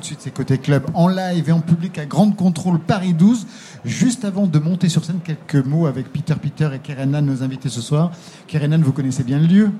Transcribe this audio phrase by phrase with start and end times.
[0.00, 3.46] de suite, c'est Côté Club en live et en public à Grande Contrôle Paris 12.
[3.84, 7.68] Juste avant de monter sur scène, quelques mots avec Peter Peter et Kerenan, nos invités
[7.68, 8.10] ce soir.
[8.48, 9.70] Kerenan, vous connaissez bien le lieu?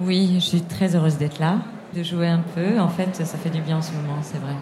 [0.00, 1.58] Oui, je suis très heureuse d'être là,
[1.96, 2.78] de jouer un peu.
[2.78, 4.54] En fait, ça fait du bien en ce moment, c'est vrai.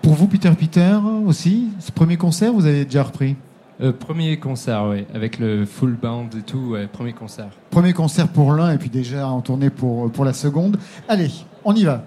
[0.00, 0.96] Pour vous, Peter Peter
[1.26, 3.36] aussi, ce premier concert, vous avez déjà repris?
[3.80, 7.48] Euh, premier concert, oui, avec le full band et tout, ouais, premier concert.
[7.70, 10.78] Premier concert pour l'un et puis déjà en tournée pour, pour la seconde.
[11.08, 11.30] Allez,
[11.64, 12.04] on y va.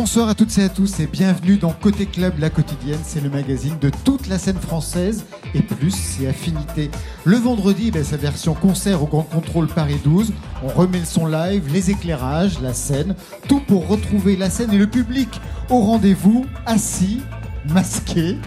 [0.00, 3.00] Bonsoir à toutes et à tous et bienvenue dans Côté Club, la quotidienne.
[3.02, 5.24] C'est le magazine de toute la scène française
[5.56, 6.88] et plus ses affinités.
[7.24, 10.32] Le vendredi, ben, sa version concert au Grand Contrôle Paris 12.
[10.62, 13.16] On remet le son live, les éclairages, la scène,
[13.48, 17.20] tout pour retrouver la scène et le public au rendez-vous, assis,
[17.68, 18.38] masqué,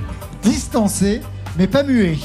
[0.43, 1.19] distancé,
[1.57, 2.17] mais pas muet.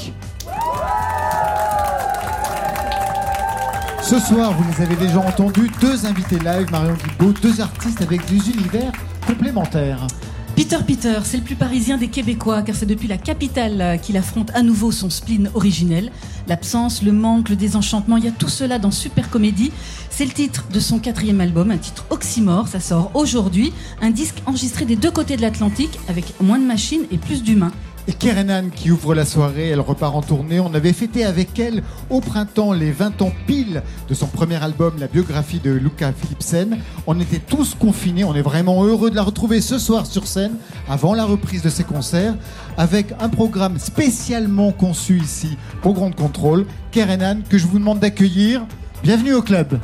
[4.01, 8.25] Ce soir, vous les avez déjà entendus, deux invités live, Marion Guilbault, deux artistes avec
[8.27, 8.93] des univers
[9.27, 10.07] complémentaires.
[10.55, 14.17] Peter Peter, c'est le plus parisien des Québécois, car c'est depuis la capitale euh, qu'il
[14.17, 16.11] affronte à nouveau son spleen originel.
[16.47, 19.71] L'absence, le manque, le désenchantement, il y a tout cela dans Super Comédie.
[20.09, 23.71] C'est le titre de son quatrième album, un titre oxymore, ça sort aujourd'hui.
[24.01, 27.73] Un disque enregistré des deux côtés de l'Atlantique, avec moins de machines et plus d'humains.
[28.09, 30.61] Et Kerenan qui ouvre la soirée, elle repart en tournée.
[30.61, 34.93] On avait fêté avec elle au printemps les 20 ans pile de son premier album,
[34.97, 36.77] la biographie de Luca Philipsen.
[37.05, 40.53] On était tous confinés, on est vraiment heureux de la retrouver ce soir sur scène,
[40.87, 42.35] avant la reprise de ses concerts,
[42.77, 46.65] avec un programme spécialement conçu ici pour Grande Contrôle.
[46.91, 48.65] Kerenan, que je vous demande d'accueillir.
[49.03, 49.77] Bienvenue au club.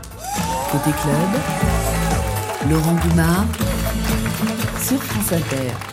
[0.71, 3.45] Côté club, Laurent Dumas
[4.79, 5.92] sur France Inter.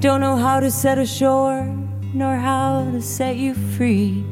[0.00, 1.64] Don't know how to set ashore,
[2.12, 4.24] nor how to set you free.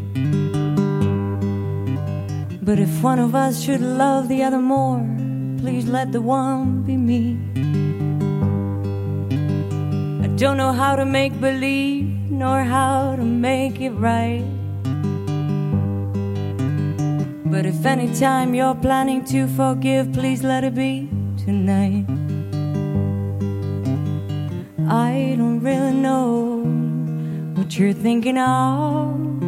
[2.62, 5.00] But if one of us should love the other more,
[5.58, 7.38] please let the one be me.
[10.24, 14.44] I don't know how to make believe, nor how to make it right.
[17.46, 21.08] But if any time you're planning to forgive, please let it be
[21.44, 22.13] tonight.
[24.94, 26.62] I don't really know
[27.56, 29.40] what you're thinking of.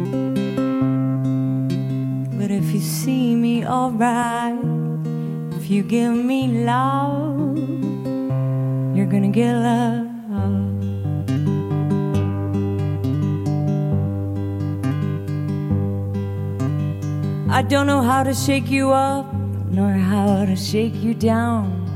[2.37, 4.59] But if you see me alright,
[5.55, 7.57] if you give me love,
[8.93, 10.07] you're gonna get love.
[17.49, 19.33] I don't know how to shake you up,
[19.71, 21.86] nor how to shake you down.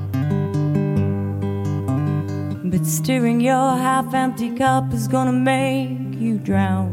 [2.82, 6.90] But stirring your half empty cup is gonna make you drown.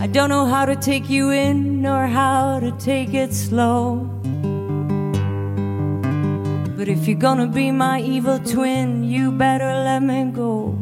[0.00, 4.08] I don't know how to take you in nor how to take it slow.
[6.74, 10.74] But if you're gonna be my evil twin, you better let me go.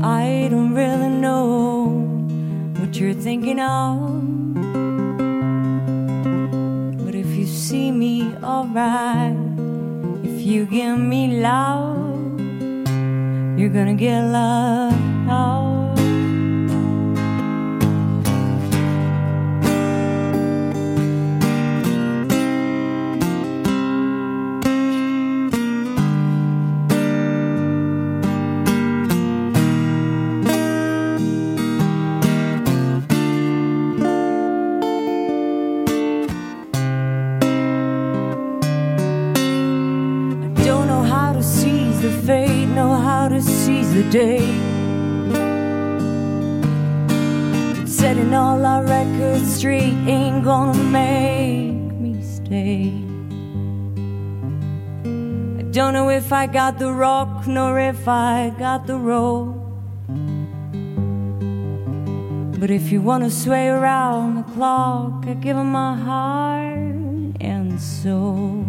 [0.00, 1.84] I don't really know
[2.78, 4.35] what you're thinking of.
[7.66, 9.34] See me alright,
[10.22, 12.38] if you give me love,
[13.58, 15.05] you're gonna get love.
[55.86, 59.54] Don't know if I got the rock nor if I got the roll.
[62.58, 68.66] But if you wanna sway around the clock, I give 'em my heart and soul.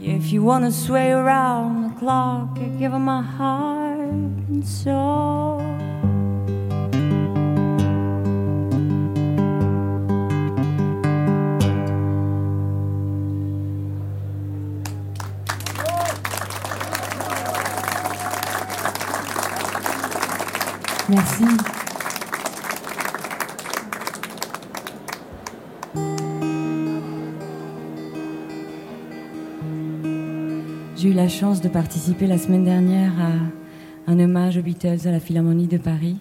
[0.00, 3.98] If you wanna sway around the clock, I give 'em my heart
[4.50, 5.79] and soul.
[21.10, 21.44] Merci.
[30.96, 33.32] J'ai eu la chance de participer la semaine dernière à
[34.12, 36.18] un hommage aux Beatles à la Philharmonie de Paris,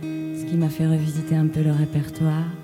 [0.00, 2.59] ce qui m'a fait revisiter un peu le répertoire.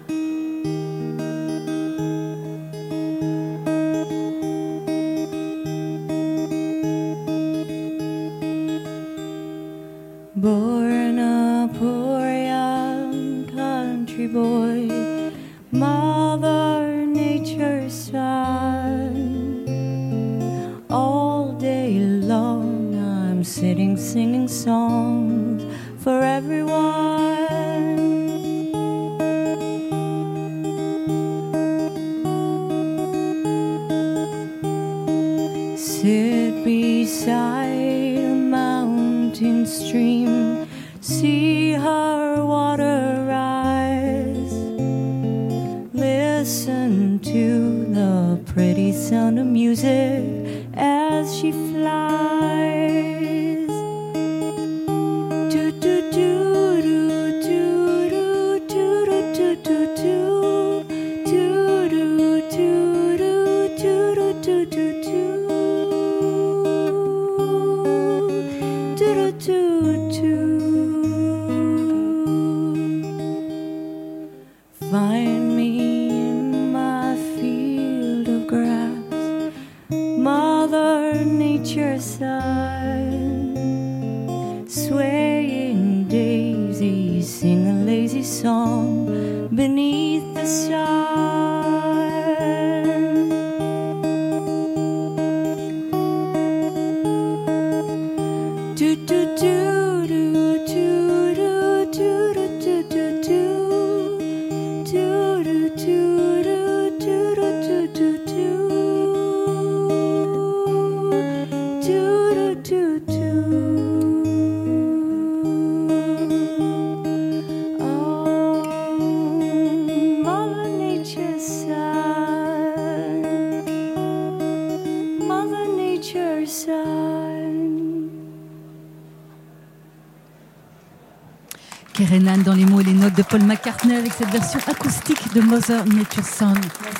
[133.66, 136.24] Avec cette version acoustique de Mother Nature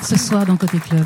[0.02, 1.04] ce soir dans Côté Club.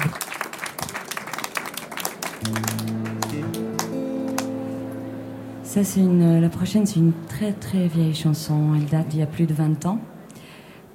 [5.63, 8.75] Ça, c'est la prochaine, c'est une très très vieille chanson.
[8.75, 10.01] Elle date d'il y a plus de 20 ans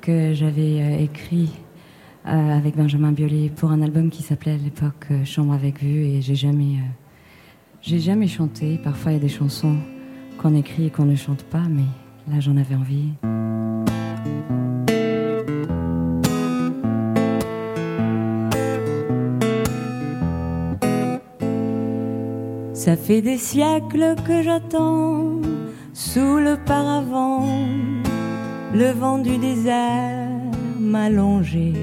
[0.02, 1.52] que j'avais euh, écrit
[2.26, 6.06] euh, avec Benjamin Biolay pour un album qui s'appelait à l'époque euh, Chambre avec vue
[6.06, 6.90] et j'ai jamais, euh,
[7.84, 8.80] j'ai jamais chanté.
[8.84, 9.78] Parfois, il y a des chansons
[10.40, 11.86] qu'on écrit et qu'on ne chante pas, mais
[12.34, 13.12] là, j'en avais envie.
[22.86, 25.42] Ça fait des siècles que j'attends
[25.92, 27.50] sous le paravent.
[28.76, 30.30] Le vent du désert
[30.80, 31.74] m'a longé,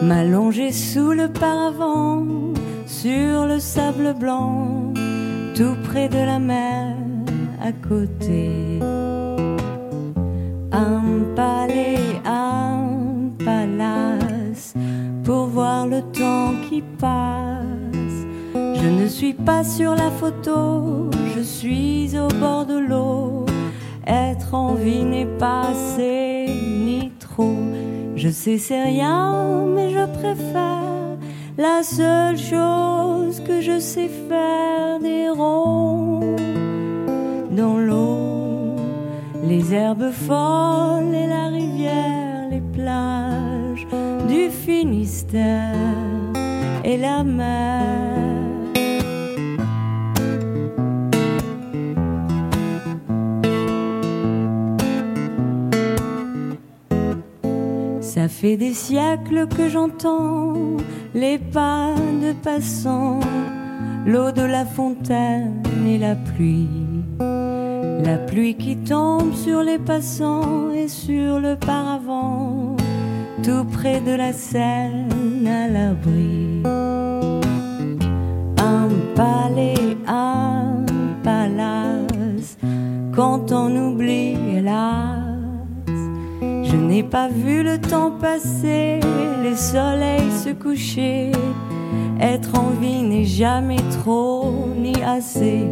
[0.00, 2.24] m'a longé sous le paravent,
[2.86, 4.94] sur le sable blanc,
[5.54, 6.96] tout près de la mer,
[7.62, 8.80] à côté.
[10.72, 11.02] Un
[11.36, 14.72] palais, un palace,
[15.24, 17.39] pour voir le temps qui passe.
[19.10, 23.44] Suis pas sur la photo, je suis au bord de l'eau.
[24.06, 27.58] Être en vie n'est pas assez ni trop.
[28.16, 31.18] Je sais c'est rien, mais je préfère
[31.58, 36.36] la seule chose que je sais faire des ronds
[37.50, 38.76] dans l'eau.
[39.44, 43.86] Les herbes folles et la rivière, les plages
[44.28, 45.74] du Finistère
[46.84, 48.39] et la mer.
[58.12, 60.54] Ça fait des siècles que j'entends
[61.14, 63.20] les pas de passants
[64.04, 66.66] l'eau de la fontaine et la pluie.
[67.20, 72.74] La pluie qui tombe sur les passants et sur le paravent,
[73.44, 76.64] tout près de la Seine à l'abri.
[78.58, 80.84] Un palais, un
[81.22, 82.58] palace,
[83.14, 85.29] quand on oublie, hélas,
[86.70, 89.00] je n'ai pas vu le temps passer,
[89.42, 91.32] les soleils se coucher.
[92.20, 95.66] Être en vie n'est jamais trop ni assez.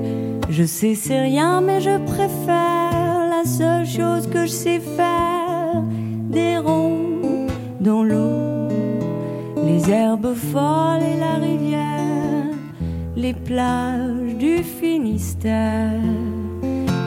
[0.48, 5.82] Je sais c'est rien, mais je préfère la seule chose que je sais faire
[6.30, 7.46] des ronds
[7.80, 8.68] dans l'eau,
[9.64, 12.54] les herbes folles et la rivière,
[13.14, 16.00] les plages du Finistère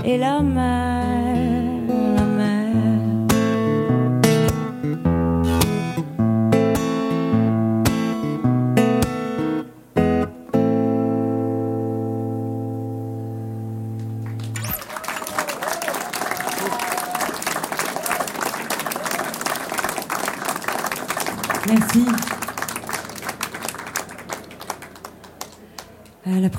[0.06, 1.61] et la mer,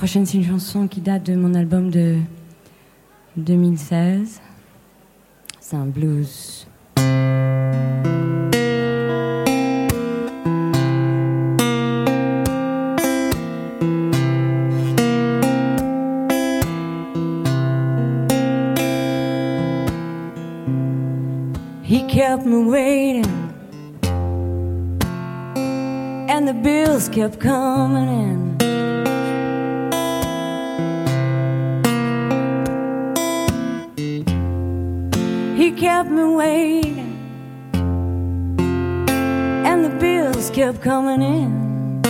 [0.03, 2.17] prochaine, c'est une chanson qui date de mon album de
[3.37, 4.41] 2016.
[5.61, 6.67] C'est un blues.
[21.85, 23.25] He kept me waiting,
[26.29, 28.52] and the bills kept coming in.
[40.83, 42.03] Coming in.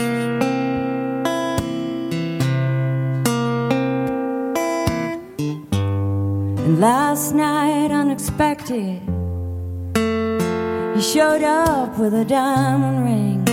[6.58, 9.02] And last night, unexpected,
[10.96, 13.44] he showed up with a diamond ring.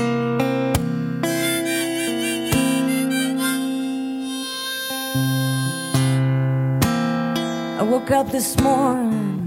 [7.77, 9.43] I woke up this morning.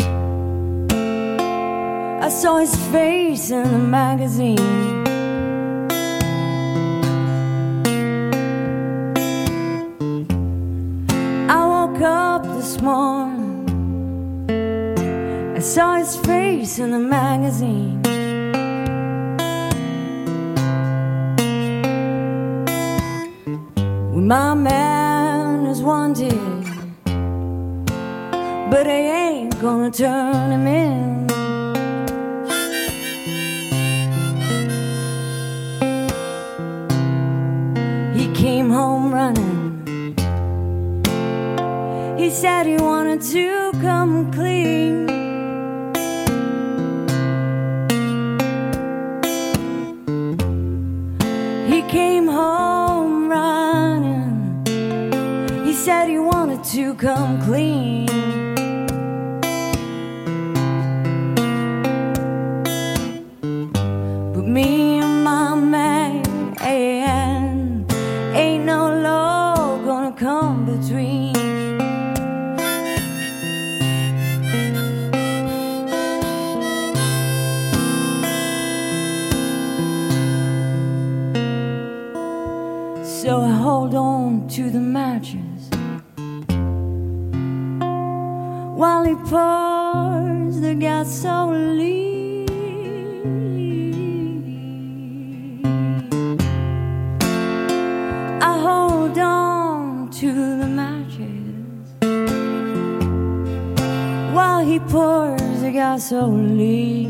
[2.21, 5.02] I saw his face in the magazine.
[16.79, 18.01] In the magazine.
[24.13, 26.33] When my man is wanted,
[28.71, 30.52] but I ain't gonna turn
[106.13, 107.02] the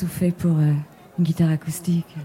[0.00, 0.72] tout fait pour euh,
[1.18, 2.16] une guitare acoustique.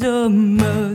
[0.00, 0.89] 怎么？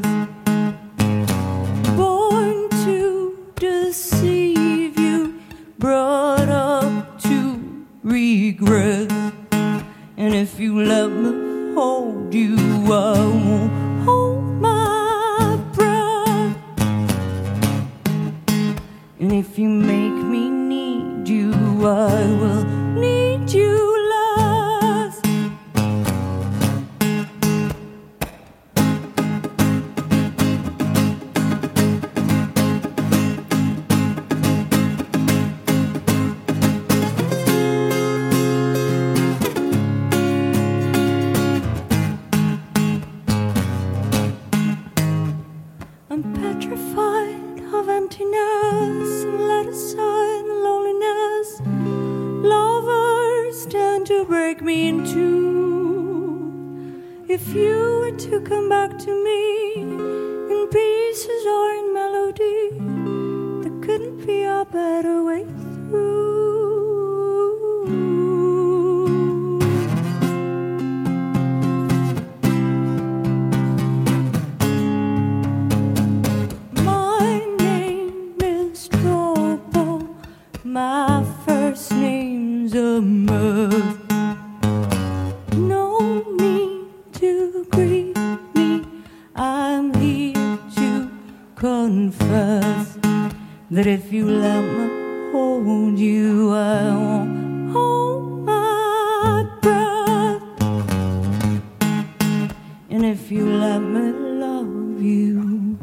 [103.78, 105.78] let love you.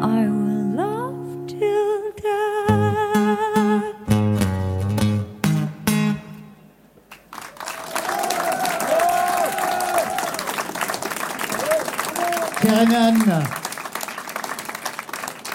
[0.00, 2.62] I will love till death.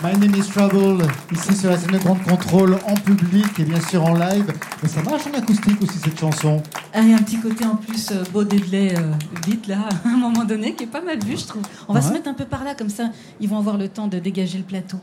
[0.04, 3.82] My Name is Trouble, ici sur la scène de Grande Contrôle, en public et bien
[3.82, 4.54] sûr en live.
[4.84, 6.62] Mais ça marche en acoustique aussi cette chanson.
[6.98, 8.96] Ah, Et un petit côté en plus euh, beau Deadley
[9.46, 11.62] vite euh, là, à un moment donné, qui est pas mal vu, je trouve.
[11.88, 14.08] On va se mettre un peu par là, comme ça, ils vont avoir le temps
[14.08, 14.98] de dégager le plateau.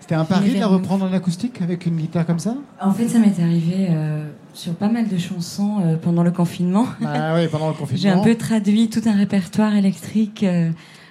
[0.00, 2.54] C'était un pari de reprendre en acoustique avec une guitare comme ça?
[2.80, 6.86] En fait, ça m'est arrivé euh, sur pas mal de chansons pendant le confinement.
[7.04, 8.00] Ah oui, pendant le confinement.
[8.02, 10.44] J'ai un peu traduit tout un répertoire électrique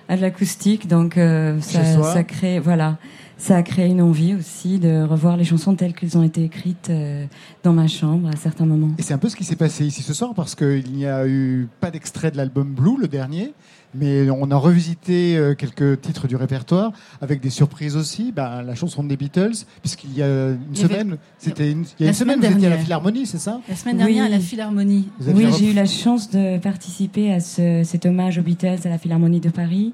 [0.10, 2.98] à de l'acoustique, donc euh, ça, ça, crée, voilà,
[3.38, 6.90] ça a créé une envie aussi de revoir les chansons telles qu'elles ont été écrites
[6.90, 7.26] euh,
[7.64, 8.90] dans ma chambre à certains moments.
[8.98, 11.28] Et c'est un peu ce qui s'est passé ici ce soir parce qu'il n'y a
[11.28, 13.54] eu pas d'extrait de l'album Blue, le dernier
[13.96, 18.32] mais on a revisité euh, quelques titres du répertoire avec des surprises aussi.
[18.32, 21.80] Bah, la chanson des Beatles, puisqu'il y a une Il y avait- semaine, c'était une,
[21.82, 22.78] il y a La une semaine, semaine vous étiez à la.
[22.78, 23.62] Philharmonie, c'est ça?
[23.68, 24.30] La semaine dernière Oui.
[24.34, 25.10] à la Philharmonie.
[25.28, 28.90] Oui, rep- j'ai eu la chance de participer à ce- cet hommage aux Beatles à
[28.90, 29.94] la Philharmonie de Paris.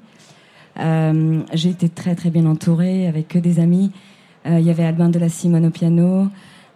[0.79, 3.91] Euh, j'ai été très très bien entourée avec que des amis.
[4.45, 6.27] Euh, Il y avait Albin de la Simone au piano,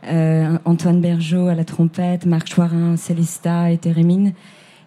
[0.07, 4.33] euh, Antoine Bergeau à la trompette, Marc Choirin, Célesta et Thérémine.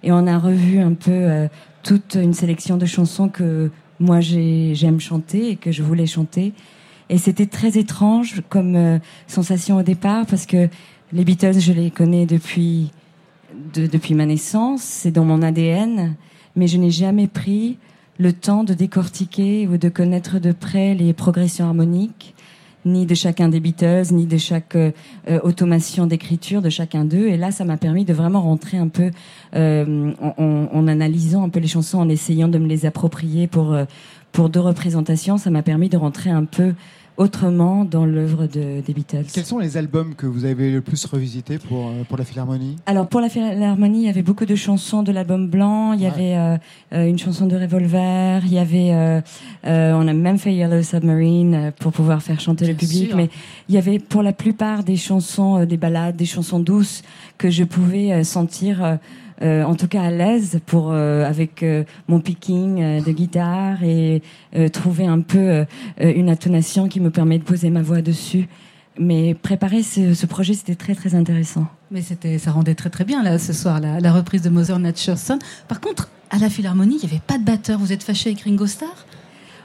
[0.02, 1.46] Et on a revu un peu euh,
[1.82, 6.52] toute une sélection de chansons que moi j'ai- j'aime chanter et que je voulais chanter.
[7.08, 10.68] Et c'était très étrange comme euh, sensation au départ parce que
[11.12, 12.90] les Beatles, je les connais depuis,
[13.74, 16.14] de- depuis ma naissance, c'est dans mon ADN,
[16.56, 17.78] mais je n'ai jamais pris
[18.18, 22.31] le temps de décortiquer ou de connaître de près les progressions harmoniques,
[22.84, 24.90] ni de chacun des Beatles, ni de chaque euh,
[25.42, 27.28] automation d'écriture de chacun d'eux.
[27.28, 29.10] Et là, ça m'a permis de vraiment rentrer un peu
[29.54, 33.46] euh, en, en- en analysant un peu les chansons, en essayant de me les approprier
[33.46, 33.84] pour, euh,
[34.32, 35.38] pour deux représentations.
[35.38, 36.74] Ça m'a permis de rentrer un peu
[37.22, 39.24] autrement dans l'œuvre de, des Beatles.
[39.32, 42.76] Quels sont les albums que vous avez le plus revisité pour, euh, pour la Philharmonie?
[42.86, 45.92] Alors pour la Philharmonie, il y avait beaucoup de chansons de l'album blanc.
[45.94, 46.08] Il y Ouais.
[46.12, 46.56] avait euh,
[46.94, 48.42] euh, une chanson de Revolver.
[48.44, 49.20] Il y avait, euh,
[49.66, 53.08] euh, on a même fait Yellow Submarine euh, pour pouvoir faire chanter le public.
[53.08, 53.16] sûr.
[53.16, 53.30] Mais
[53.68, 57.02] il y avait pour la plupart des chansons, des ballades, des chansons douces
[57.38, 58.98] que je pouvais euh, sentir.
[59.42, 64.22] Euh, en tout cas à l'aise pour euh, avec euh, mon picking de guitare et
[64.72, 65.64] trouver un peu
[66.00, 68.48] une intonation qui me permet de poser ma voix dessus.
[68.98, 71.66] Mais préparer ce, ce projet, c'était très très intéressant.
[71.90, 74.78] Mais c'était, ça rendait très très bien là ce soir la, la reprise de Mother
[74.78, 75.38] Nature's Son.
[75.66, 77.78] Par contre, à la Philharmonie, il n'y avait pas de batteur.
[77.78, 79.06] Vous êtes fâché avec Ringo Starr?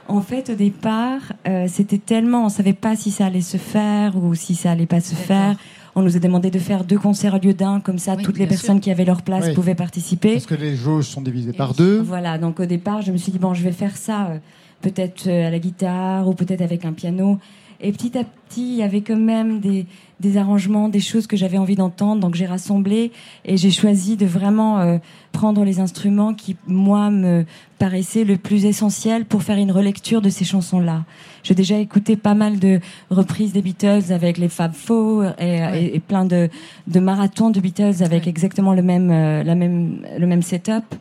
[0.08, 4.16] En fait, au départ, euh, c'était tellement, on savait pas si ça allait se faire
[4.16, 5.56] ou si ça allait pas se faire.
[5.98, 8.38] On nous a demandé de faire deux concerts au lieu d'un, comme ça, Oui, toutes
[8.38, 8.82] les personnes sûr.
[8.82, 9.54] qui avaient leur place Oui.
[9.54, 10.34] pouvaient participer.
[10.34, 11.98] Parce que les jauges sont divisées par deux.
[12.00, 14.38] Voilà, donc au départ, je me suis dit, bon, je vais faire ça euh,
[14.80, 17.40] peut-être euh, à la guitare ou peut-être avec un piano.
[17.80, 19.86] Et petit à petit, il y avait quand même des,
[20.18, 22.20] des arrangements, des choses que j'avais envie d'entendre.
[22.20, 23.12] Donc j'ai rassemblé
[23.44, 24.98] et j'ai choisi de vraiment euh,
[25.30, 27.44] prendre les instruments qui, moi, me
[27.78, 31.04] paraissaient le plus essentiel pour faire une relecture de ces chansons-là.
[31.44, 35.82] J'ai déjà écouté pas mal de reprises des Beatles avec les Fab Four et, Ouais.
[35.84, 36.48] et- et plein de,
[36.88, 38.28] de marathons de Beatles avec Ouais.
[38.30, 40.96] exactement le même, euh, la même, le même setup.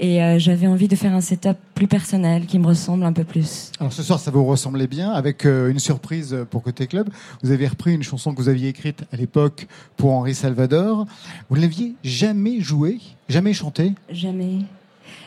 [0.00, 3.24] Et euh, j'avais envie de faire un setup plus personnel qui me ressemble un peu
[3.24, 3.72] plus.
[3.80, 7.08] Alors ce soir, ça vous ressemblait bien avec euh, une surprise pour Côté Club.
[7.42, 11.04] Vous avez repris une chanson que vous aviez écrite à l'époque pour Henri Salvador.
[11.50, 13.92] Vous ne l'aviez jamais jouée, jamais chantée?
[14.10, 14.58] Jamais.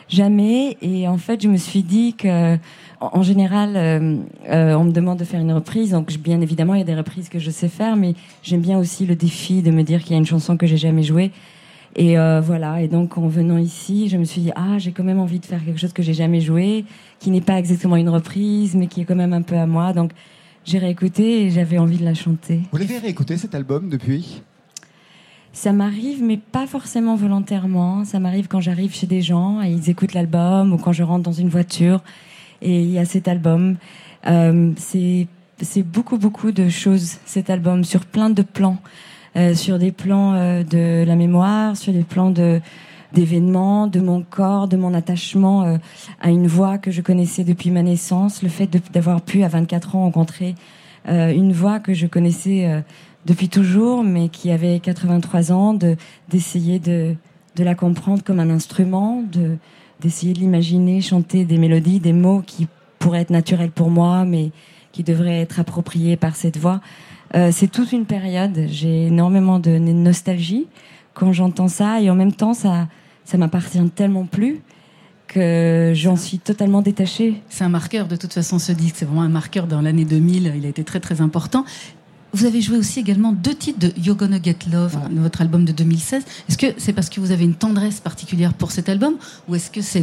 [0.08, 0.76] Jamais.
[0.82, 2.56] Et en fait, je me suis dit que,
[3.00, 4.16] en général, euh,
[4.48, 5.90] euh, on me demande de faire une reprise.
[5.90, 8.60] Donc, je- bien évidemment, il y a des reprises que je sais faire, mais j'aime
[8.60, 11.02] bien aussi le défi de me dire qu'il y a une chanson que j'ai jamais
[11.02, 11.30] jouée.
[11.94, 12.82] Et euh, voilà.
[12.82, 15.46] Et donc, en venant ici, je me suis dit, ah, j'ai quand même envie de
[15.46, 16.84] faire quelque chose que j'ai jamais joué,
[17.18, 19.92] qui n'est pas exactement une reprise, mais qui est quand même un peu à moi.
[19.92, 20.12] Donc,
[20.64, 22.60] j'ai réécouté et j'avais envie de la chanter.
[22.70, 24.42] Vous l'avez réécouté cet album depuis?
[25.52, 28.04] Ça m'arrive, mais pas forcément volontairement.
[28.04, 31.24] Ça m'arrive quand j'arrive chez des gens et ils écoutent l'album ou quand je rentre
[31.24, 32.02] dans une voiture
[32.62, 33.76] et il y a cet album.
[34.26, 35.26] Euh, c'est
[35.60, 38.78] c'est beaucoup beaucoup de choses cet album sur plein de plans,
[39.34, 42.60] Euh, sur des plans euh, de la mémoire, sur des plans de
[43.12, 45.76] d'événements, de mon corps, de mon attachement euh,
[46.20, 49.96] à une voix que je connaissais depuis ma naissance, le fait d'avoir pu à 24
[49.96, 50.54] ans rencontrer
[51.08, 52.80] euh, une voix que je connaissais euh,
[53.26, 55.96] depuis toujours, mais qui avait 83 ans, de
[56.28, 57.14] d'essayer de
[57.56, 59.56] de la comprendre comme un instrument, de
[60.00, 62.66] d'essayer de l'imaginer chanter des mélodies, des mots qui
[62.98, 64.50] pourraient être naturels pour moi, mais
[64.90, 66.80] qui devraient être appropriés par cette voix.
[67.34, 68.66] Euh, c'est toute une période.
[68.68, 70.66] J'ai énormément de nostalgie
[71.14, 72.88] quand j'entends ça, et en même temps, ça
[73.24, 74.60] ça m'appartient tellement plus
[75.28, 77.40] que j'en suis totalement détachée.
[77.48, 78.96] C'est un marqueur, de toute façon, ce disque.
[78.98, 80.52] C'est vraiment un marqueur dans l'année 2000.
[80.56, 81.64] Il a été très, très important.
[82.34, 85.14] Vous avez joué aussi également deux titres de You're Gonna Get Love, Ouais.
[85.14, 86.24] de votre album de 2016.
[86.48, 89.16] Est-ce que c'est parce que vous avez une tendresse particulière pour cet album
[89.48, 90.02] ou est-ce que c'est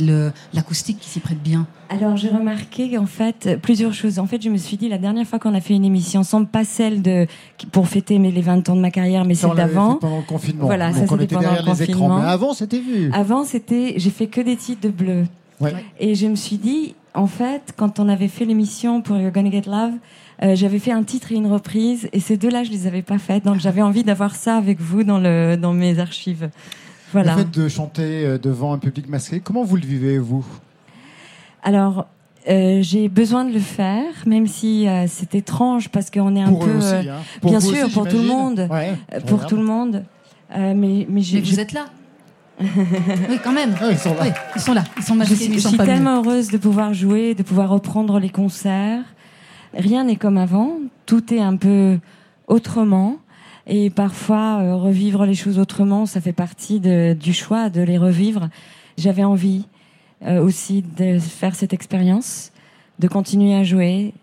[0.53, 1.65] l'acoustique qui s'y prête bien?
[1.89, 4.19] Alors j'ai remarqué en fait plusieurs choses.
[4.19, 6.45] En fait, je me suis dit la dernière fois qu'on a fait une émission ensemble,
[6.45, 7.25] pas celle de
[7.71, 9.95] pour fêter mes les 20 ans de ma carrière, mais Ça, celle d'avant.
[9.95, 10.65] pendant le confinement.
[10.65, 11.99] Voilà, ça, Donc on c'était était pendant derrière le les écrans.
[12.07, 12.19] confinement.
[12.21, 13.09] Mais avant, c'était vu.
[13.11, 15.25] Avant, c'était j'ai fait que des titres de bleu.
[15.59, 15.73] Ouais.
[15.99, 19.51] Et je me suis dit en fait, quand on avait fait l'émission pour You're Gonna
[19.51, 19.93] Get Love,
[20.43, 23.17] euh, j'avais fait un titre et une reprise, et ces deux-là, je les avais pas
[23.17, 26.49] faites, donc j'avais envie d'avoir ça avec vous dans le dans mes archives.
[27.11, 27.35] Voilà.
[27.35, 30.45] Le fait de chanter euh, devant un public masqué, comment vous le vivez, vous?
[31.63, 32.05] Alors,
[32.47, 36.47] Euh, j'ai besoin de le faire, même si euh, c'est étrange parce qu'on est un
[36.47, 37.21] Pour peu, aussi, euh, hein.
[37.41, 40.05] Pour bien sûr, aussi, pour tout le monde, Ouais, euh, pour tout le monde.
[40.55, 41.85] Euh, mais mais, j'ai- Mais vous êtes là.
[42.59, 43.73] Oui, quand même.
[43.81, 44.21] Ah, ils sont là.
[44.23, 44.83] Oui, ils sont là.
[44.97, 47.35] Ils sont je masqués, suis, mais ils je suis pas tellement heureuse de pouvoir jouer,
[47.35, 49.03] de pouvoir reprendre les concerts.
[49.73, 50.73] Rien n'est comme avant,
[51.05, 51.99] tout est un peu
[52.47, 53.17] autrement.
[53.67, 57.97] Et parfois, euh, revivre les choses autrement, ça fait partie de- du choix de les
[57.97, 58.49] revivre.
[58.97, 59.65] J'avais envie
[60.25, 62.51] euh, aussi de faire cette expérience,
[62.99, 64.13] de continuer à jouer,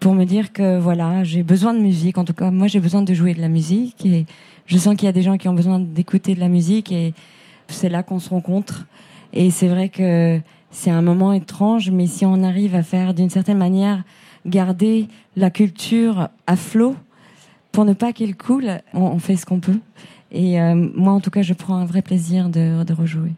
[0.00, 2.18] pour me dire que voilà, j'ai besoin de musique.
[2.18, 4.26] En tout cas, moi, j'ai besoin de jouer de la musique et
[4.66, 7.14] je sens qu'il y a des gens qui ont besoin d'écouter de la musique et
[7.72, 8.86] c'est là qu'on se rencontre.
[9.32, 13.30] Et c'est vrai que c'est un moment étrange, mais si on arrive à faire d'une
[13.30, 14.02] certaine manière
[14.46, 16.96] garder la culture à flot
[17.72, 19.78] pour ne pas qu'elle coule, on, fait ce qu'on peut.
[20.32, 23.32] Et euh, moi, en tout cas, je prends un vrai plaisir de, de rejouer.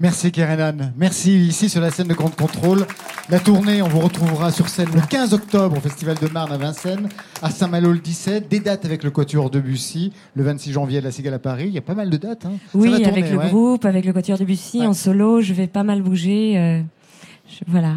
[0.00, 0.92] Merci Kerenan.
[0.96, 2.86] Merci ici sur la scène de Grande Contrôle.
[3.30, 6.56] La tournée, on vous retrouvera sur scène le 15 octobre au Festival de Marne à
[6.56, 7.08] Vincennes,
[7.42, 11.10] à Saint-Malo le 17, des dates avec le Quatuor Debussy, le 26 janvier à la
[11.10, 11.64] Cigale à Paris.
[11.66, 12.46] Il y a pas mal de dates.
[12.46, 12.52] Hein.
[12.74, 13.48] Oui, tourner, avec le ouais.
[13.48, 14.86] groupe, avec le Quatuor de Bussy, Ouais.
[14.86, 16.56] en solo, je vais pas mal bouger.
[16.56, 16.80] euh,
[17.48, 17.94] je- voilà.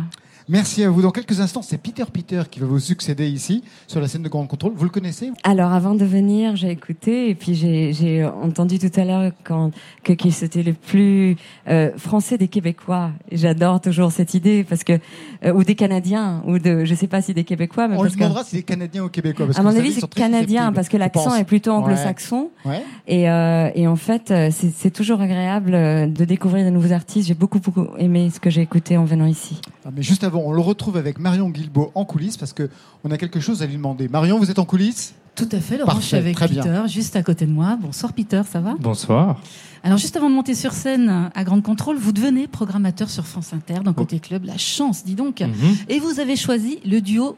[0.52, 1.02] Merci à vous.
[1.02, 4.28] Dans quelques instants, c'est Peter Peter qui va vous succéder ici sur la scène de
[4.28, 4.74] Grande Contrôle.
[4.76, 5.32] Vous le connaissez?
[5.46, 9.72] Alors avant de venir, j'ai écouté et puis j'ai entendu tout à l'heure quand
[10.04, 11.38] que, que c'était le plus
[11.70, 13.12] euh, français des Québécois.
[13.32, 15.00] J'adore toujours cette idée parce que
[15.46, 18.10] euh, ou des Canadiens ou de je sais pas si des Québécois, mais On lui
[18.10, 19.46] parce que demandera s'il est canadien ou québécois.
[19.46, 22.84] parce à que mon avis c'est canadien parce que l'accent est plutôt anglo-saxon Ouais.
[23.08, 26.92] et euh, et en fait euh, c'est c'est toujours agréable euh, de découvrir de nouveaux
[26.92, 27.30] artistes.
[27.30, 29.62] J'ai beaucoup beaucoup aimé ce que j'ai écouté en venant ici.
[29.86, 32.70] Ah, mais juste avant, on le retrouve avec Marion Guilbault en coulisses parce que
[33.04, 34.08] on a quelque chose à lui demander.
[34.08, 36.64] Marion, vous êtes en coulisses Tout à fait, Laurent, je suis avec bien.
[36.64, 37.78] Peter, juste à côté de moi.
[37.82, 38.76] Bonsoir Peter, ça va?
[38.80, 39.40] Bonsoir.
[39.84, 43.52] Alors juste avant de monter sur scène à Grande Contrôle, vous devenez programmateur sur France
[43.54, 44.46] Inter dans Côté Club.
[44.46, 45.42] La chance, dis donc.
[45.42, 45.50] Mhm.
[45.90, 47.36] Et vous avez choisi le duo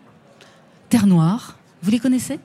[0.90, 1.58] Terre Noire.
[1.82, 2.40] Vous les connaissez?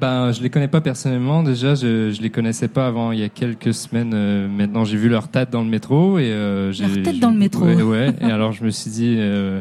[0.00, 1.42] Ben, je les connais pas personnellement.
[1.42, 4.12] Déjà, je, je les connaissais pas avant il y a quelques semaines.
[4.14, 7.36] euh, maintenant, j'ai vu leur tête dans le métro et euh, Leur tête dans le
[7.36, 7.66] métro.
[7.66, 8.14] Ouais, ouais.
[8.22, 9.60] et alors, je me suis dit, euh,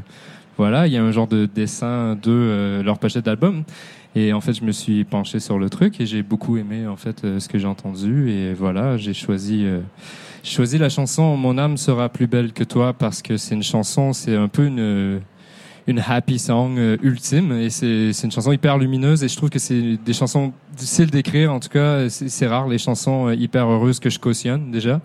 [0.60, 3.64] voilà, il y a un genre de dessin de euh, leur pochette d'album.
[4.14, 6.98] Et en fait, je me suis penché sur le truc et j'ai beaucoup aimé en
[6.98, 8.30] fait euh, ce que j'ai entendu.
[8.30, 9.64] Et voilà, j'ai choisi.
[9.64, 9.80] euh,
[10.44, 14.12] choisi la chanson Mon âme sera plus belle que toi parce que c'est une chanson,
[14.12, 15.22] c'est un peu une
[15.88, 19.58] une happy song euh, ultime et c'est une chanson hyper lumineuse et je trouve que
[19.60, 24.12] c'est des chansons difficiles d'écrire en tout cas c'est rare les chansons hyper heureuses que
[24.12, 25.02] je cautionne déjà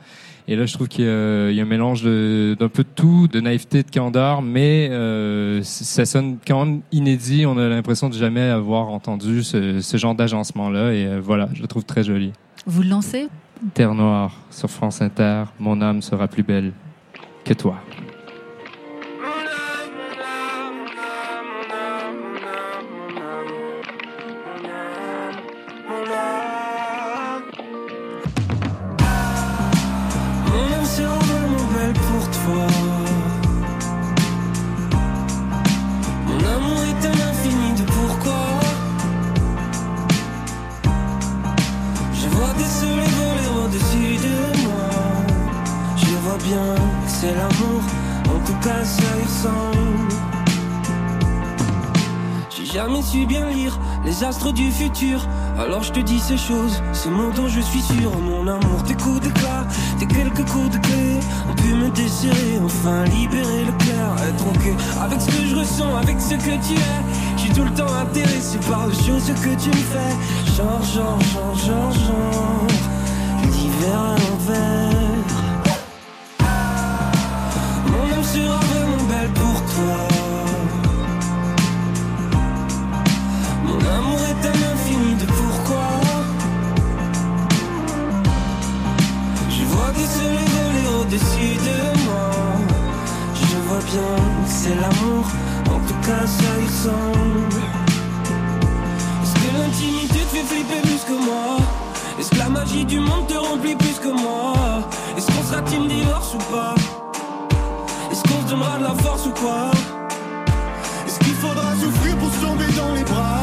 [0.47, 2.89] et là je trouve qu'il y, a il y a un mélange d'un peu de
[2.95, 7.47] tout de naïveté de candeur mais euh, ça sonne quand même inédit.
[7.47, 11.49] On a l'impression de jamais avoir entendu ce, ce genre d'agencement là et euh, voilà
[11.55, 12.33] je le trouve très joli.
[12.67, 13.29] Vous le lancez?
[13.73, 16.73] Terre Noire sur France Inter mon âme sera plus belle
[17.45, 17.77] que toi
[55.59, 58.17] Alors je te dis ces choses, ces mots dont je suis sûr.
[58.21, 59.67] Mon amour, tes coups d'éclat,
[59.99, 61.19] tes quelques coups de clé
[61.51, 64.15] ont pu me desserrer, enfin libérer le cœur.
[64.29, 67.39] Être ok avec ce que je ressens, avec ce que tu es.
[67.39, 70.55] Suis tout le temps intéressé par les choses que tu me fais.
[70.57, 72.67] Genre, genre, genre, genre, genre.
[73.43, 74.94] L'hiver à l'envers.
[94.65, 95.27] C'est l'amour,
[95.69, 97.61] en tout cas ça y ressemble.
[99.23, 101.59] Est-ce que l'intimité te fait flipper plus que moi?
[102.19, 104.55] Est-ce que la magie du monde te remplit plus que moi?
[105.17, 106.75] Est-ce qu'on sera team divorce ou pas?
[108.11, 109.71] Est-ce qu'on se donnera de la force ou quoi?
[111.07, 113.43] Est-ce qu'il faudra souffrir pour se tomber dans les bras?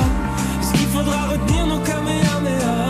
[0.60, 2.81] Est-ce qu'il faudra retenir nos kamehameha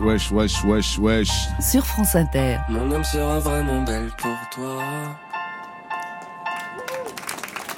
[0.00, 1.30] Wesh, wesh, wesh, wesh, wesh.
[1.60, 2.58] Sur France Inter.
[2.68, 4.80] Mon âme sera vraiment belle pour toi.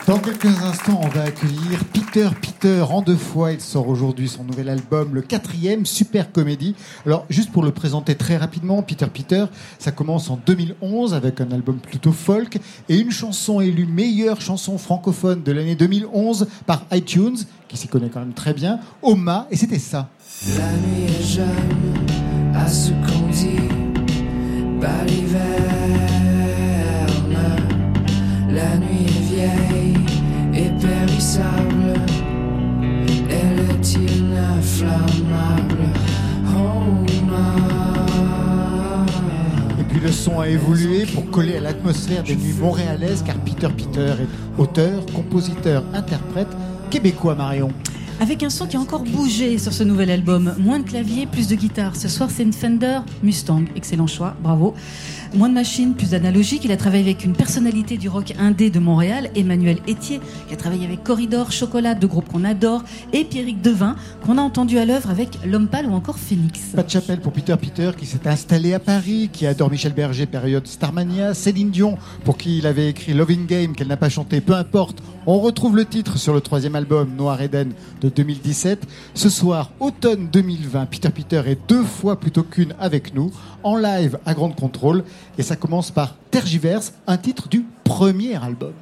[0.06, 3.52] Dans quelques instants, on va accueillir Peter Peter en deux fois.
[3.52, 6.74] Il sort aujourd'hui son nouvel album, le quatrième, Super Comédie.
[7.06, 9.46] Alors, juste pour le présenter très rapidement, Peter Peter,
[9.78, 14.76] ça commence en 2011 avec un album plutôt folk et une chanson élue meilleure chanson
[14.76, 19.56] francophone de l'année 2011 par iTunes, qui s'y connaît quand même très bien, Oma, et
[19.56, 20.10] c'était ça.
[20.58, 21.99] La nuit est jeune
[22.54, 23.68] à ce qu'on dit
[24.80, 25.50] baliverne.
[28.50, 29.96] La nuit est vieille
[30.54, 32.00] et périssable.
[33.30, 33.96] Elle est
[34.58, 35.84] inflammable?
[36.56, 37.04] Oh,
[39.78, 43.68] Et puis le son a évolué pour coller à l'atmosphère des nuits montréalaises, car Peter
[43.68, 46.48] Peter est auteur, compositeur, interprète
[46.90, 47.70] québécois, Marion.
[48.20, 50.54] Avec un son qui a encore bougé sur ce nouvel album.
[50.58, 51.96] Moins de clavier, plus de guitare.
[51.96, 53.64] Ce soir, c'est une Fender Mustang.
[53.74, 54.74] Excellent choix, bravo.
[55.34, 56.66] Moins de machines, plus d'analogique.
[56.66, 60.56] Il a travaillé avec une personnalité du rock indé de Montréal, Emmanuel Etier, qui a
[60.58, 62.82] travaillé avec Corridor, Chocolat, deux groupes qu'on adore,
[63.14, 66.60] et Pierrick Devin, qu'on a entendu à l'œuvre avec L'Homme Pâle ou encore Phoenix.
[66.76, 70.26] Pas de chapelle pour Peter Peter qui s'est installé à Paris, qui adore Michel Berger,
[70.26, 74.42] période Starmania, Céline Dion, pour qui il avait écrit Loving Game, qu'elle n'a pas chanté,
[74.42, 74.98] peu importe.
[75.26, 78.86] On retrouve le titre sur le troisième album, Noir Eden, de 2017.
[79.14, 83.30] Ce soir, automne 2020, Peter Peter est deux fois plutôt qu'une avec nous,
[83.62, 85.04] en live à Grande Contrôle,
[85.38, 88.72] et ça commence par Tergiverse, un titre du premier album.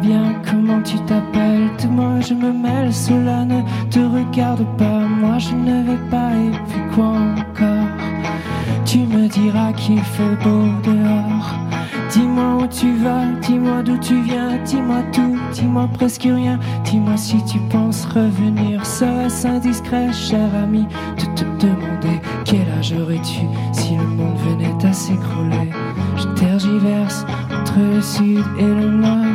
[0.00, 1.70] bien comment tu t'appelles?
[1.78, 3.60] Tout moi je me mêle, cela ne
[3.90, 5.06] te regarde pas.
[5.20, 7.88] Moi je ne vais pas et puis quoi encore?
[8.84, 11.54] Tu me diras qu'il fait beau dehors.
[12.10, 16.58] Dis-moi où tu vas, dis-moi d'où tu viens, dis-moi tout, dis-moi presque rien.
[16.84, 18.84] Dis-moi si tu penses revenir.
[18.84, 24.92] Serait-ce indiscret, cher ami, de te demander quel âge aurais-tu si le monde venait à
[24.92, 25.70] s'écrouler?
[26.18, 27.24] Je tergiverse
[27.58, 29.31] entre le sud et le nord.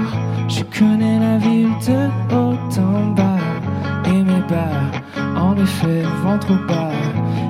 [0.78, 3.39] Je connais la ville de haut en bas.
[4.05, 4.78] Et mes bas,
[5.36, 6.91] en effet, ventre bas.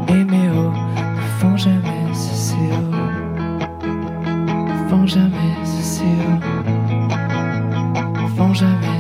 [0.08, 2.96] Et mes hauts ne font jamais cesser haut.
[3.84, 6.42] Ne font jamais cesser haut.
[8.22, 8.97] Ne font jamais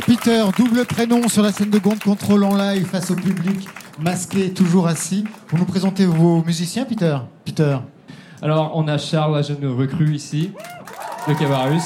[0.00, 3.68] Peter Peter, double prénom sur la scène de Gonde Contrôle en live face au public,
[4.00, 5.24] masqué, toujours assis.
[5.48, 7.76] Vous nous présentez vos musiciens, Peter Peter.
[8.42, 10.50] Alors, on a Charles, la jeune recrue ici,
[11.28, 11.84] de Cabarus,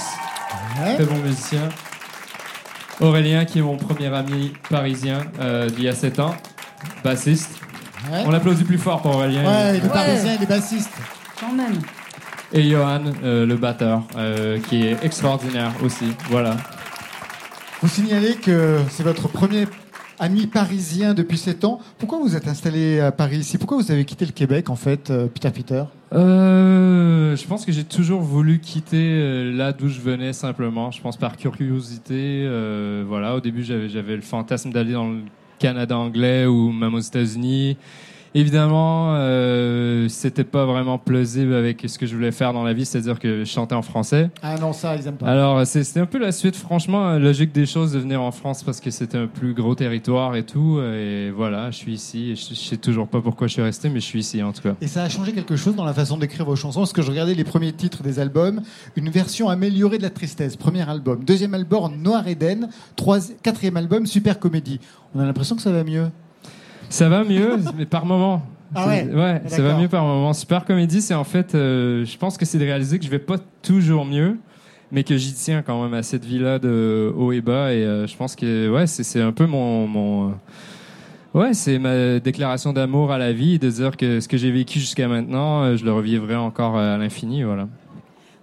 [0.80, 0.94] Ouais.
[0.94, 1.68] très bon musicien.
[3.00, 6.34] Aurélien, qui est mon premier ami parisien euh, d'il y a 7 ans,
[7.04, 7.60] bassiste.
[8.10, 8.22] Ouais.
[8.24, 9.44] On l'applaudit plus fort pour Aurélien.
[9.44, 10.92] Ouais, il est parisien, il est bassiste.
[11.38, 11.78] Quand même.
[12.54, 16.06] Et Johan, euh, le batteur, euh, qui est extraordinaire aussi.
[16.30, 16.56] Voilà.
[17.80, 19.66] Vous signalez que c'est votre premier
[20.18, 21.78] ami parisien depuis 7 ans.
[21.98, 23.56] Pourquoi vous êtes installé à Paris ici?
[23.56, 25.84] Pourquoi vous avez quitté le Québec, en fait, euh, Peter Peter?
[26.12, 30.90] Euh, je pense que j'ai toujours voulu quitter euh, là d'où je venais simplement.
[30.90, 32.42] Je pense par curiosité.
[32.46, 35.20] euh, voilà, au début j'avais j'avais le fantasme d'aller dans le
[35.60, 37.76] Canada anglais ou même aux États-Unis.
[38.34, 42.84] Évidemment, euh, c'était pas vraiment plausible avec ce que je voulais faire dans la vie,
[42.84, 44.30] c'est-à-dire que je chantais en français.
[44.42, 45.26] Ah non, ça, ils aiment pas.
[45.26, 48.62] Alors, c'était un peu la suite, franchement, euh, logique des choses de venir en France
[48.62, 50.80] parce que c'était un plus gros territoire et tout.
[50.80, 52.30] Et voilà, je suis ici.
[52.32, 54.52] Et je, je sais toujours pas pourquoi je suis resté, mais je suis ici en
[54.52, 54.74] tout cas.
[54.80, 56.80] Et ça a changé quelque chose dans la façon d'écrire vos chansons?
[56.80, 58.60] Parce que je regardais les premiers titres des albums,
[58.96, 61.24] une version améliorée de la tristesse, premier album.
[61.24, 62.68] Deuxième album, Noir Eden.
[62.96, 64.80] Troisi- Quatrième album, Super Comédie.
[65.14, 66.08] On a l'impression que ça va mieux.
[66.90, 68.42] Ça va mieux, mais par moment.
[68.74, 70.32] Ah ouais Ouais, ça va mieux par moment.
[70.32, 73.18] Super comédie, c'est en fait, euh, je pense que c'est de réaliser que je vais
[73.18, 74.36] pas toujours mieux,
[74.92, 77.72] mais que j'y tiens quand même à cette vie-là de haut et bas.
[77.72, 80.32] Et euh, je pense que ouais, c'est c'est un peu mon, mon euh,
[81.34, 84.78] ouais, c'est ma déclaration d'amour à la vie, de dire que ce que j'ai vécu
[84.80, 87.68] jusqu'à maintenant, euh, je le revivrai encore à l'infini, voilà.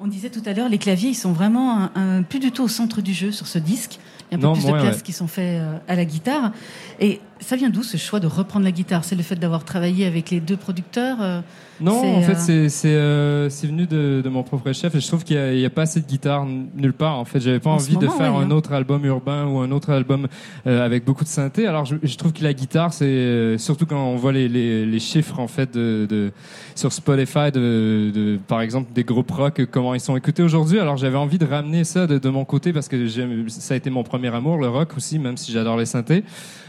[0.01, 2.63] On disait tout à l'heure, les claviers, ils sont vraiment un- un- plus du tout
[2.63, 3.97] au centre du jeu sur ce disque.
[4.31, 5.01] Il y a un peu Non, plus de ouais.
[5.03, 6.51] qui sont faits euh, à la guitare.
[6.99, 9.03] Et ça vient d'où ce choix de reprendre la guitare?
[9.03, 11.41] C'est le fait d'avoir travaillé avec les deux producteurs euh,
[11.81, 14.99] Non, en fait, euh, c'est c'est euh, c'est venu de, de mon propre chef et
[14.99, 17.19] je trouve qu'il n'y a, pas assez de guitare nulle part.
[17.19, 18.51] En fait, j'avais pas En envie de faire ouais, un hein.
[18.51, 20.27] autre album urbain ou un autre album
[20.67, 21.67] euh, avec beaucoup de synthé.
[21.67, 24.85] Alors, je, je trouve que la guitare, c'est euh, surtout quand on voit les, les,
[24.85, 26.31] les chiffres en fait de, de
[26.75, 30.79] sur Spotify de, de par exemple des groupes rock comment ils sont écoutés aujourd'hui.
[30.79, 33.07] Alors, j'avais envie de ramener ça de, de mon côté parce que
[33.49, 36.23] ça a été mon premier amour, le rock aussi, même si j'adore les synthés.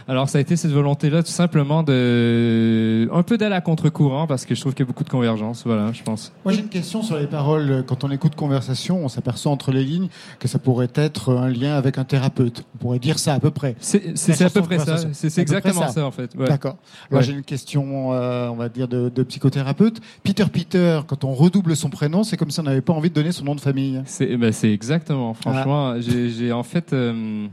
[0.09, 4.45] Alors, ça a été cette volonté-là, tout simplement de un peu d'aller à contre-courant parce
[4.47, 5.65] que je trouve qu'il y a beaucoup de convergence.
[5.67, 6.33] Voilà, je pense.
[6.45, 7.85] Moi, j'ai une question sur les paroles.
[7.89, 11.75] Quand on écoute conversation, on s'aperçoit entre les lignes que ça pourrait être un lien
[11.75, 12.65] avec un thérapeute.
[12.77, 13.75] On pourrait dire ça à peu près.
[13.81, 14.97] C'est à peu près ça.
[15.13, 15.89] C'est exactement ça.
[15.89, 16.07] ça.
[16.07, 16.35] en fait.
[16.37, 16.47] Ouais.
[16.47, 16.77] D'accord.
[17.11, 17.27] Moi, Ouais.
[17.27, 20.01] j'ai une question, euh, on va dire, de, de psychothérapeute.
[20.23, 23.15] Peter Peter, quand on redouble son prénom, c'est comme si on n'avait pas envie de
[23.15, 24.03] donner son nom de famille.
[24.07, 25.35] C'est ben, exactement.
[25.39, 25.41] Ah.
[25.51, 26.93] Franchement, j'ai j'ai en fait.
[26.93, 27.47] euh,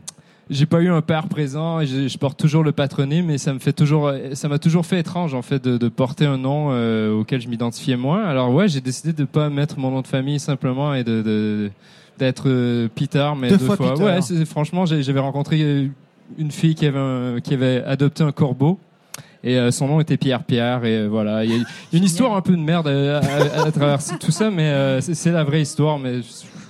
[0.50, 3.54] j'ai pas eu un père présent et j'ai- je porte toujours le patronyme mais ça
[3.54, 6.70] me fait toujours ça m'a toujours fait étrange en fait de, de porter un nom
[6.72, 8.24] euh, auquel je m'identifiais moins.
[8.26, 11.72] Alors ouais j'ai décidé de pas mettre mon nom de famille simplement et de, de-
[12.20, 14.04] d'être euh, Peter mais Deux deux, fois fois, Peter.
[14.04, 15.88] ouais c'est- franchement j'avais rencontré euh,
[16.38, 18.80] une fille qui avait un- qui avait adopté un corbeau
[19.46, 21.44] et euh, son nom était Pierre Pierre et euh, voilà.
[21.44, 24.50] Il y a une histoire un peu de merde à, à- à travers tout ça
[24.52, 26.20] mais euh, c'est c'est la vraie histoire mais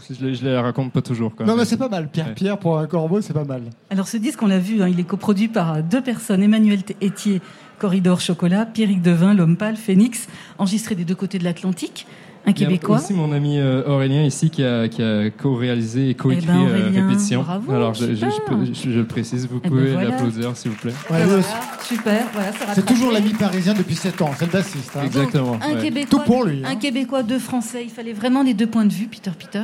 [0.10, 1.34] je, je la raconte pas toujours.
[1.46, 2.10] Non, mais c'est pas mal.
[2.10, 2.34] Pierre Ouais.
[2.34, 3.64] Pierre pour un corbeau, c'est pas mal.
[3.90, 7.42] Alors ce disque, on l'a vu, hein, il est coproduit par deux personnes, Emmanuel Etier,
[7.80, 10.28] Corridor Chocolat, Pierrick Devin, L'Homme Pâle, Phoenix,
[10.58, 12.08] enregistré des deux côtés de l'Atlantique,
[12.46, 12.98] un Il y a Québécois.
[12.98, 16.60] aussi mon ami euh, Aurélien ici qui a, qui a co-réalisé et coécrit Eh ben,
[16.60, 17.42] euh, Aurélien, Répétition.
[17.42, 20.10] bravo, Alors je, je, précise, vous Eh ben, pouvez voilà.
[20.10, 20.92] l'applaudir s'il vous plaît.
[21.10, 21.44] Et le- voilà,
[21.82, 24.92] super, voilà, C'est toujours l'ami parisien depuis 7 ans, c'est le bassiste.
[24.98, 25.04] hein.
[25.06, 25.58] Exactement.
[25.62, 25.82] Un ouais.
[25.82, 26.70] Québécois, Tout pour lui, hein.
[26.72, 27.84] un Québécois, deux Français.
[27.86, 29.64] Il fallait vraiment les deux points de vue, Peter Peter.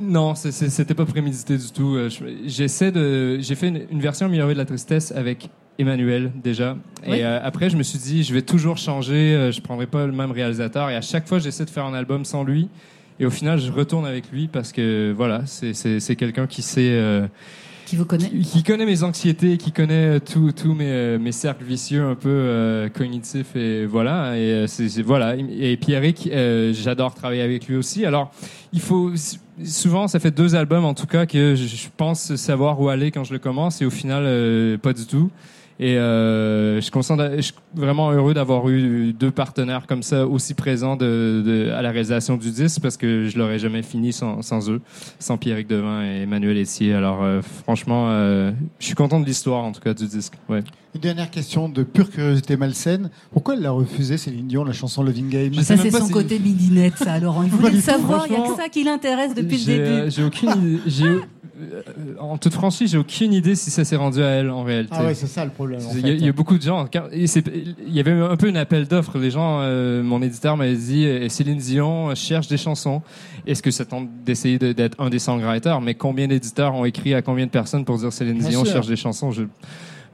[0.00, 1.94] Non, c'était pas prémédité du tout.
[1.96, 6.32] Euh, je- J'essaie de, j'ai fait une, une version améliorée de la tristesse avec Emmanuel
[6.42, 6.76] déjà.
[7.06, 7.18] Oui.
[7.18, 9.34] Et euh, après, je me suis dit, je vais toujours changer.
[9.34, 10.90] euh, je prendrai pas le même réalisateur.
[10.90, 12.68] Et à chaque fois, j'essaie de faire un album sans lui.
[13.20, 16.90] Et au final, je retourne avec lui parce que voilà, c'est- quelqu'un qui sait.
[16.90, 17.26] euh,
[17.86, 21.64] Qui vous connaît qui, qui connaît mes anxiétés, qui connaît tous tous mes, mes cercles
[21.64, 24.36] vicieux un peu cognitifs et voilà.
[24.36, 25.34] Et c'est voilà.
[25.36, 26.28] Et Pierrick,
[26.72, 28.04] j'adore travailler avec lui aussi.
[28.04, 28.32] Alors,
[28.74, 29.10] il faut
[29.64, 33.24] souvent, ça fait deux albums en tout cas que je, pense savoir où aller quand
[33.24, 35.30] je le commence et au final, euh, pas du tout.
[35.78, 40.96] Et euh, je, suis je vraiment heureux d'avoir eu deux partenaires comme ça aussi présents
[40.96, 44.70] de, de- à la réalisation du disque parce que je l'aurais jamais fini sans, sans
[44.70, 44.80] eux,
[45.18, 46.94] sans Pierrick Devin et Emmanuel Essier.
[46.94, 50.32] Alors euh, franchement, euh, je suis content de l'histoire en tout cas du disque.
[50.48, 50.62] Ouais.
[50.94, 53.10] Une dernière question de pure curiosité malsaine.
[53.30, 55.52] Pourquoi elle l'a refusé, Céline Dion, la chanson Loving Game?
[55.52, 57.42] Je Ça, c'est son si- côté midinette, ça, Laurent.
[57.42, 60.10] Il voulait le savoir, il n'y a que ça qui l'intéresse depuis le J'ai début.
[60.10, 60.80] j'ai aucune
[62.18, 64.94] en toute franchise, j'ai aucune idée si ça s'est rendu à elle en réalité.
[64.96, 65.80] Ah ouais, c'est ça le problème.
[65.94, 66.86] Il y, a, y beaucoup de gens.
[67.12, 67.26] il
[67.94, 69.18] y avait un peu un appel d'offres.
[69.18, 73.02] Les gens, euh, mon éditeur m'avait dit euh, Céline Dion cherche des chansons.
[73.46, 75.80] Est-ce que ça tente d'essayer de- d'être un des songwriters?
[75.80, 78.96] Mais combien d'éditeurs ont écrit à combien de personnes pour dire Céline Dion cherche des
[78.96, 79.30] chansons?
[79.30, 79.44] Je-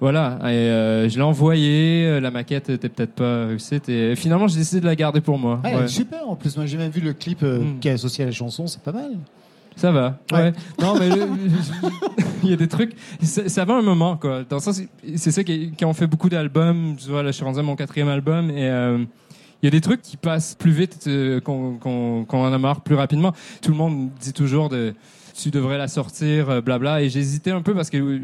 [0.00, 0.38] Voilà.
[0.42, 2.06] Et, euh, je l'ai envoyé.
[2.06, 3.88] euh, La maquette était peut-être pas réussite.
[3.88, 5.60] Et finalement, j'ai décidé de la garder pour moi.
[5.62, 5.88] Ouais, elle Ouais.
[5.88, 6.56] super en plus.
[6.56, 7.78] Moi, j'ai même vu le clip euh, Mm.
[7.80, 9.12] qui est associé à la chanson, c'est pas mal.
[9.76, 10.18] Ça va.
[10.32, 10.38] Ouais.
[10.38, 10.52] Ouais.
[10.80, 11.26] Non, mais le-
[12.42, 12.92] il y a des trucs.
[13.22, 14.44] Ça, ça va un moment, quoi.
[14.48, 14.80] Dans le sens,
[15.16, 16.96] c'est ça qui, quand on fait beaucoup d'albums.
[16.98, 18.68] Tu vois, là, je suis rendu à mon quatrième album et.
[18.68, 19.04] euh,
[19.62, 22.58] il y a des trucs qui passent plus vite euh, qu'on qu'on- qu'on en a
[22.58, 23.32] marre plus rapidement.
[23.60, 24.92] Tout le monde dit toujours de
[25.40, 27.00] tu devrais la sortir, euh, blabla.
[27.00, 28.20] Et j'hésitais un peu parce que euh,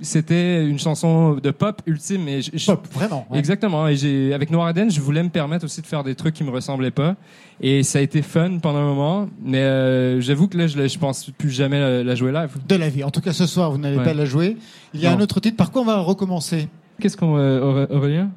[0.00, 2.26] c'était une chanson de pop ultime.
[2.28, 3.26] Et je- je- Pop, vraiment.
[3.30, 3.38] ouais.
[3.38, 3.86] Exactement.
[3.88, 6.44] Et j'ai, avec Noir Eden, je voulais me permettre aussi de faire des trucs qui
[6.44, 7.16] me ressemblaient pas.
[7.60, 9.28] Et ça a été fun pendant un moment.
[9.42, 12.50] Mais euh, j'avoue que là, je, je pense plus jamais la, la jouer live.
[12.66, 13.04] De la vie.
[13.04, 14.04] En tout cas, ce soir, vous n'allez Ouais.
[14.04, 14.56] pas la jouer.
[14.94, 15.18] Il y a Non.
[15.18, 15.56] un autre titre.
[15.56, 16.68] Par quoi on va recommencer?
[17.00, 18.30] Qu'est-ce qu'on, euh, Auré- Aurélien?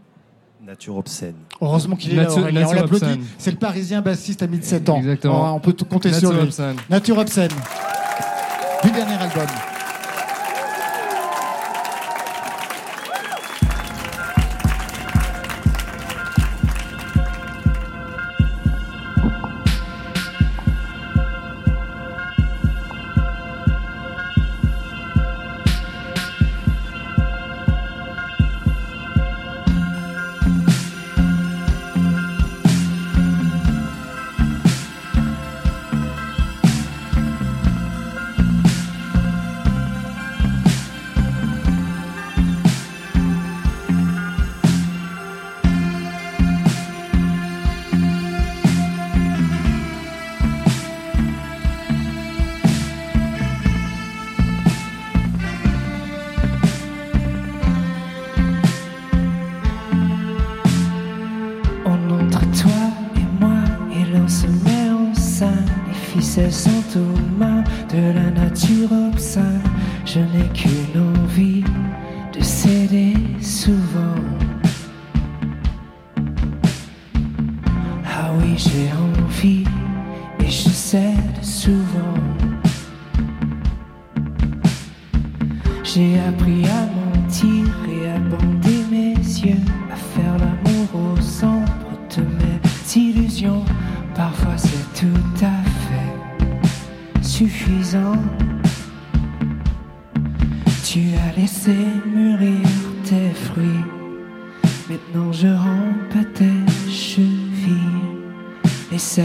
[0.65, 1.35] Nature obscène.
[1.61, 2.65] Heureusement qu'il est là, Aurélien.
[2.69, 3.03] On l'applaudit.
[3.03, 3.21] Obscène.
[3.37, 4.97] C'est le Parisien bassiste à 1007 ans.
[4.97, 5.53] Exactement.
[5.53, 6.43] On, on peut tout compter Nature sur lui.
[6.47, 6.75] Obscène.
[6.89, 7.51] Nature Obscène.
[8.83, 9.47] Du dernier album.
[109.03, 109.19] Les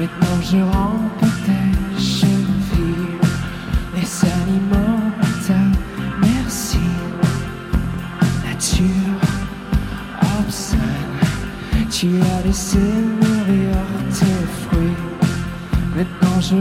[0.00, 3.18] Maintenant je rampe à tes chevilles.
[3.94, 5.12] Les animaux
[5.46, 5.60] ta
[6.22, 6.78] merci.
[8.42, 9.20] Nature
[10.38, 10.78] obscène.
[11.90, 13.76] Tu as laissé mûrir
[14.18, 14.96] tes fruits.
[15.94, 16.56] Maintenant je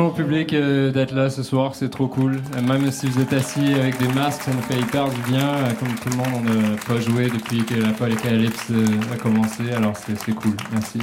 [0.00, 2.40] Au public euh, d'être là ce soir, c'est trop cool.
[2.56, 5.46] Euh, Même si vous êtes assis avec des masques, ça nous fait hyper du bien.
[5.46, 9.16] Euh, Comme tout le monde, on n'a pas joué depuis que la Polycalypse euh, a
[9.16, 10.54] commencé, alors c'est cool.
[10.72, 11.00] Merci.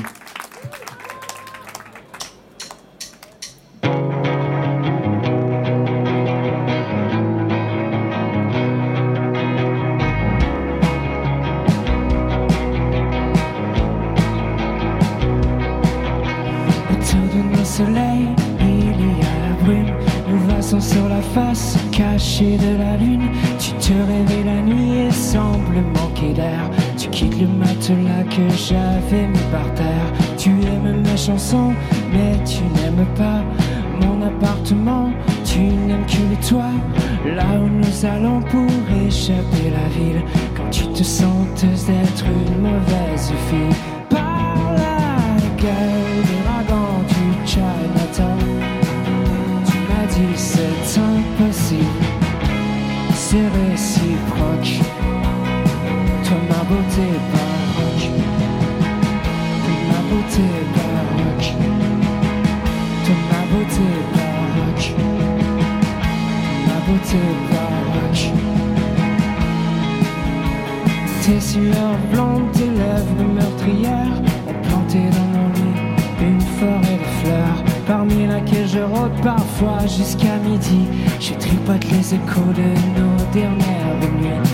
[79.88, 80.88] Jusqu'à midi.
[81.20, 84.47] Je tripote les échos de nos dernières nuits.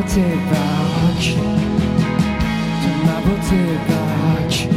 [0.00, 1.36] Toi ma beauté baroque,
[2.80, 4.68] toi ma beauté baroque,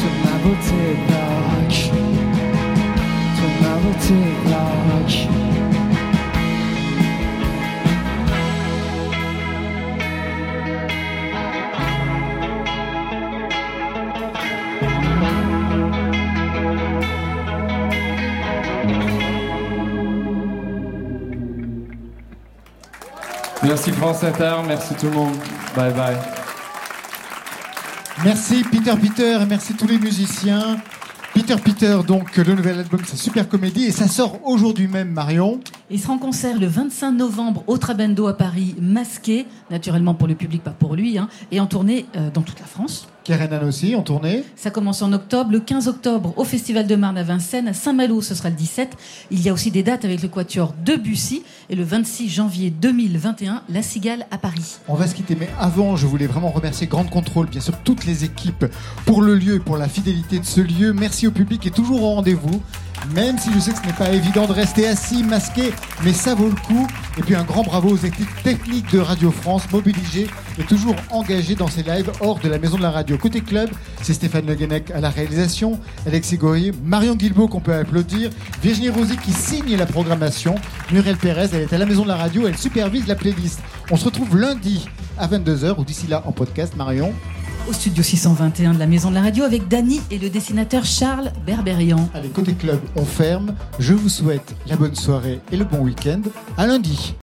[0.00, 1.82] toi ma beauté baroque,
[3.36, 5.43] toi ma beauté
[23.64, 25.36] Merci France Inter, merci tout le monde.
[25.74, 26.16] Bye bye.
[28.22, 30.76] Merci Peter Peter et merci tous les musiciens.
[31.32, 35.60] Peter Peter, donc le nouvel album c'est Super Comédie et ça sort aujourd'hui même Marion.
[35.90, 40.34] Il sera en concert le 25 novembre au Trabendo à Paris, masqué, naturellement pour le
[40.34, 43.06] public, pas pour lui, hein, et en tournée euh, dans toute la France.
[43.22, 44.44] Kerenan aussi en tournée.
[44.56, 48.22] Ça commence en octobre, le 15 octobre au Festival de Marne à Vincennes, à Saint-Malo
[48.22, 48.96] ce sera le 17.
[49.30, 53.62] Il y a aussi des dates avec le Quatuor Debussy et le 26 janvier 2021,
[53.68, 54.78] La Cigale à Paris.
[54.88, 58.06] On va se quitter, mais avant, je voulais vraiment remercier Grande Contrôle, bien sûr, toutes
[58.06, 58.64] les équipes
[59.04, 60.94] pour le lieu et pour la fidélité de ce lieu.
[60.94, 62.62] Merci au public est toujours au rendez-vous.
[63.14, 65.72] Même si je sais que ce n'est pas évident de rester assis, masqué,
[66.04, 66.86] mais ça vaut le coup.
[67.18, 70.26] Et puis un grand bravo aux équipes techniques de Radio France, mobilisées
[70.58, 73.18] et toujours engagées dans ces lives hors de la maison de la radio.
[73.18, 73.70] Côté club,
[74.02, 78.30] c'est Stéphane Le Guenec à la réalisation, Alexis Goyer, Marion Guilbault qu'on peut applaudir,
[78.62, 80.54] Virginie Rosy qui signe la programmation,
[80.90, 83.60] Muriel Pérez, elle est à la maison de la radio, elle supervise la playlist.
[83.90, 84.88] On se retrouve lundi
[85.18, 87.12] à 22h ou d'ici là en podcast, Marion.
[87.66, 91.32] Au studio 621 de la Maison de la Radio avec Dany et le dessinateur Charles
[91.46, 92.08] Berberian.
[92.12, 93.54] Allez, côté club, on ferme.
[93.78, 96.20] Je vous souhaite la bonne soirée et le bon week-end.
[96.58, 97.12] À lundi.